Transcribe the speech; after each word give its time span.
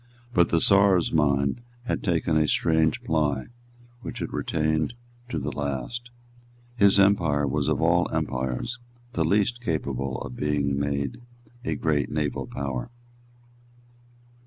But 0.33 0.49
the 0.49 0.59
Czar's 0.59 1.13
mind 1.13 1.61
had 1.83 1.99
early 1.99 2.15
taken 2.19 2.35
a 2.35 2.47
strange 2.47 3.03
ply 3.03 3.49
which 4.01 4.19
it 4.19 4.33
retained 4.33 4.95
to 5.29 5.37
the 5.37 5.51
last. 5.51 6.09
His 6.75 6.99
empire 6.99 7.45
was 7.45 7.67
of 7.67 7.83
all 7.83 8.09
empires 8.11 8.79
the 9.13 9.23
least 9.23 9.61
capable 9.61 10.19
of 10.23 10.35
being 10.35 10.79
made 10.79 11.21
a 11.63 11.75
great 11.75 12.09
naval 12.09 12.47
power. 12.47 12.89